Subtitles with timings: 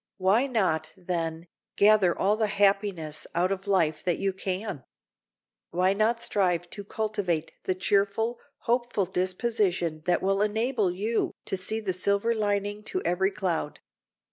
[0.17, 1.45] Why not, then,
[1.75, 4.83] gather all the happiness out of life that you can?
[5.69, 11.79] Why not strive to cultivate the cheerful, hopeful disposition that will enable you to see
[11.79, 13.79] the silver lining to every cloud?